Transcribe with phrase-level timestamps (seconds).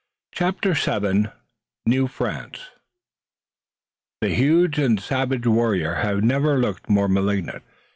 [0.31, 1.27] CHAPTER VII
[1.85, 2.71] NEW FRANCE
[4.21, 7.61] The huge and savage warrior had never looked more malignant.